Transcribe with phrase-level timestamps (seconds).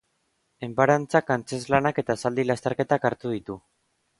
[0.67, 3.59] Enparantzak, antzezlanak eta zaldi lasterketak hartu ditu.